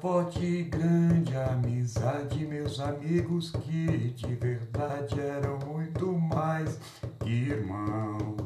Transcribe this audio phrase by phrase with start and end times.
[0.00, 6.78] forte e grande amizade, meus amigos que de verdade eram muito mais
[7.20, 8.36] que irmãos.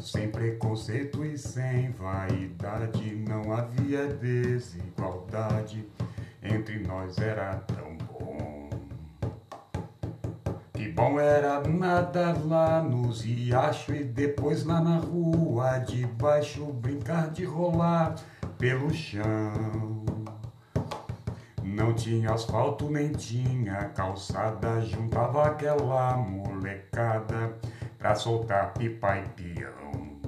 [0.00, 5.84] Sem preconceito e sem vaidade, não havia desigualdade.
[6.42, 8.70] Entre nós era tão bom.
[10.72, 17.30] Que bom era nada lá nos riachos e depois lá na rua de baixo brincar
[17.30, 18.14] de rolar
[18.58, 20.04] pelo chão.
[21.62, 27.54] Não tinha asfalto nem tinha calçada, juntava aquela molecada
[27.96, 30.18] pra soltar pipa e peão.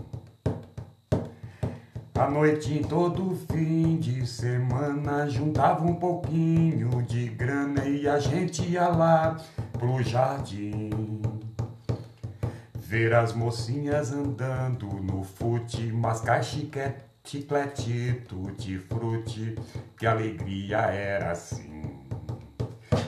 [2.15, 8.62] À noite, em todo fim de semana, juntava um pouquinho de grana e a gente
[8.62, 9.37] ia lá
[9.73, 11.23] pro jardim.
[12.74, 19.54] Ver as mocinhas andando no fute, mascar chiquete chiclete, tutti frutti,
[19.96, 21.80] que alegria era assim.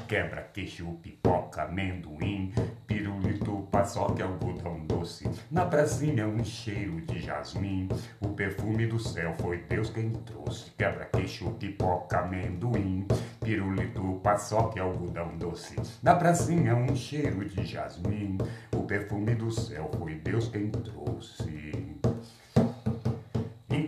[0.06, 2.52] Quebra, queixo, pipoca, amendoim,
[2.86, 5.28] pirulito, paçoca, algodão doce.
[5.50, 7.88] Na pracinha um cheiro de jasmim,
[8.20, 10.70] o perfume do céu foi Deus quem trouxe.
[10.72, 13.06] Quebra, queixo, pipoca, amendoim,
[13.40, 15.76] pirulito, paçoca, algodão doce.
[16.02, 18.36] Na pracinha um cheiro de jasmim,
[18.76, 21.91] o perfume do céu foi Deus quem trouxe.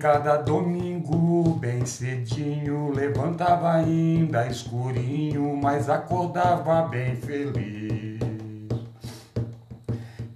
[0.04, 8.20] Cada domingo, bem cedinho, levantava ainda escurinho, mas acordava bem feliz.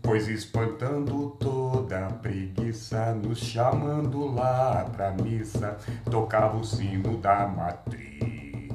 [0.01, 5.77] Pois espantando toda a preguiça, nos chamando lá pra missa,
[6.11, 8.73] tocava o sino da matriz.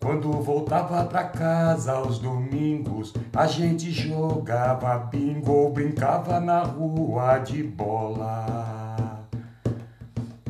[0.00, 7.62] Quando voltava pra casa aos domingos, a gente jogava bingo ou brincava na rua de
[7.62, 8.83] bola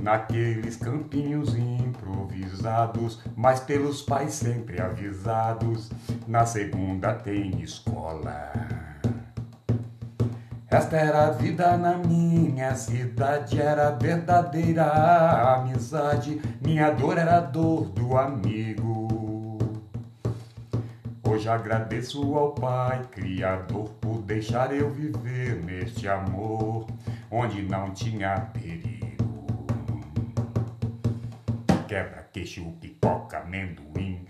[0.05, 5.91] naqueles campinhos improvisados, mas pelos pais sempre avisados.
[6.29, 8.53] Na segunda tem escola.
[10.69, 16.39] Esta era a vida na minha cidade, era verdadeira amizade.
[16.61, 19.59] Minha dor era a dor do amigo.
[21.27, 26.87] Hoje agradeço ao Pai Criador por deixar eu viver neste amor,
[27.31, 29.04] onde não tinha perigo
[31.95, 34.27] quebra, queixo, pipoca, amendoim,